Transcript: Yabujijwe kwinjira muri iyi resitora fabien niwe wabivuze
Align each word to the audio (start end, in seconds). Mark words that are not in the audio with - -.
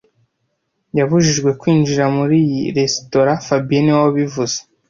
Yabujijwe 0.97 1.49
kwinjira 1.59 2.05
muri 2.17 2.37
iyi 2.45 2.61
resitora 2.77 3.31
fabien 3.45 3.83
niwe 3.83 3.99
wabivuze 4.05 4.57